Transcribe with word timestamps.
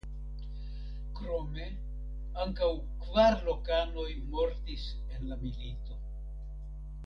Krome 1.17 1.67
ankaŭ 2.45 2.69
kvar 3.03 3.37
lokanoj 3.51 4.09
mortis 4.37 4.89
en 5.19 5.33
la 5.33 5.39
milito. 5.47 6.03